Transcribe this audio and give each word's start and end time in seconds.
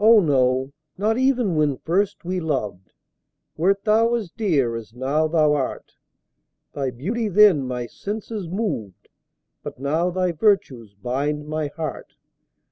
Oh, 0.00 0.18
no 0.18 0.72
not 0.98 1.16
even 1.16 1.54
when 1.54 1.76
first 1.76 2.24
we 2.24 2.40
loved, 2.40 2.92
Wert 3.56 3.84
thou 3.84 4.12
as 4.16 4.32
dear 4.32 4.74
as 4.74 4.92
now 4.92 5.28
thou 5.28 5.54
art; 5.54 5.92
Thy 6.72 6.90
beauty 6.90 7.28
then 7.28 7.64
my 7.68 7.86
senses 7.86 8.48
moved, 8.48 9.06
But 9.62 9.78
now 9.78 10.10
thy 10.10 10.32
virtues 10.32 10.92
bind 10.94 11.46
my 11.46 11.68
heart. 11.68 12.16